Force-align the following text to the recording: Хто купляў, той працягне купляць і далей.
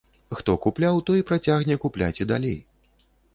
Хто 0.37 0.53
купляў, 0.63 0.97
той 1.09 1.21
працягне 1.29 1.75
купляць 1.85 2.13
і 2.23 2.29
далей. 2.33 2.57